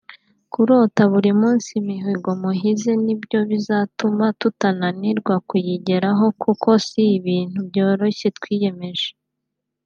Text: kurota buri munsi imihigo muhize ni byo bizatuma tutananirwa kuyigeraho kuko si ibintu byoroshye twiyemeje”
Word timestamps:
kurota 0.53 1.01
buri 1.11 1.31
munsi 1.41 1.69
imihigo 1.81 2.29
muhize 2.41 2.91
ni 3.05 3.15
byo 3.21 3.39
bizatuma 3.49 4.25
tutananirwa 4.39 5.35
kuyigeraho 5.47 6.25
kuko 6.41 6.69
si 6.87 7.01
ibintu 7.17 7.59
byoroshye 7.69 8.27
twiyemeje” 8.39 9.09